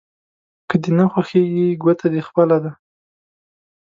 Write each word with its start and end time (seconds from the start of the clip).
که 0.69 0.75
دې 0.83 0.91
نه 0.97 1.05
خوښېږي 1.11 1.67
ګوته 1.83 2.07
دې 2.13 2.21
خپله 2.27 2.57
ده. 2.63 2.71